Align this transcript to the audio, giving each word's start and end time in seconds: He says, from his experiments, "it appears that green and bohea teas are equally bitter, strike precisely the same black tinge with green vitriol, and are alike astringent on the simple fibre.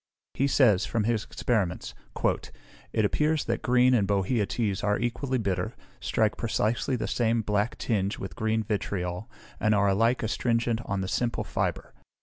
He 0.33 0.47
says, 0.47 0.83
from 0.87 1.03
his 1.03 1.25
experiments, 1.25 1.93
"it 2.91 3.05
appears 3.05 3.43
that 3.45 3.61
green 3.61 3.93
and 3.93 4.07
bohea 4.07 4.47
teas 4.47 4.81
are 4.83 4.97
equally 4.97 5.37
bitter, 5.37 5.75
strike 5.99 6.37
precisely 6.37 6.95
the 6.95 7.07
same 7.07 7.43
black 7.43 7.77
tinge 7.77 8.17
with 8.17 8.35
green 8.35 8.63
vitriol, 8.63 9.29
and 9.59 9.75
are 9.75 9.89
alike 9.89 10.23
astringent 10.23 10.81
on 10.85 11.01
the 11.01 11.07
simple 11.07 11.43
fibre. 11.43 11.93